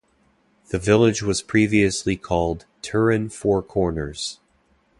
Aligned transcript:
The 0.69 0.79
village 0.79 1.21
was 1.21 1.43
previously 1.43 2.17
called 2.17 2.65
Turin 2.81 3.29
Four 3.29 3.61
Corners. 3.61 4.39